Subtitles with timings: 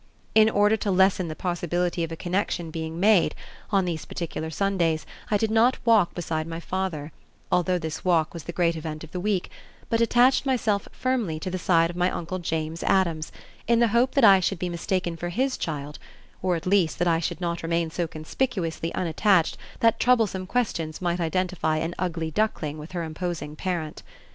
[0.33, 3.35] In order to lessen the possibility of a connection being made,
[3.69, 7.11] on these particular Sundays I did not walk beside my father,
[7.51, 9.51] although this walk was the great event of the week,
[9.91, 13.31] but attached myself firmly to the side of my Uncle James Addams,
[13.67, 15.99] in the hope that I should be mistaken for his child,
[16.41, 21.19] or at least that I should not remain so conspicuously unattached that troublesome questions might
[21.19, 24.01] identify an Ugly Duckling with her imposing parent.